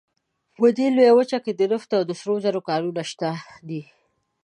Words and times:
په 0.57 0.67
دې 0.77 0.87
لویه 0.95 1.13
وچه 1.17 1.37
کې 1.43 1.51
د 1.55 1.61
نفتو 1.71 1.95
او 1.99 2.13
سرو 2.19 2.35
زرو 2.43 2.61
کانونه 2.69 3.03
شته 3.11 3.29
دي. 3.67 3.81